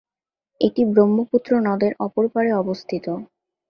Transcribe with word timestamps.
এটি 0.61 0.81
ব্রহ্মপুত্র 0.91 1.51
নদের 1.67 1.91
অপর 2.05 2.25
পাড়ে 2.33 2.51
অবস্থিত। 2.61 3.05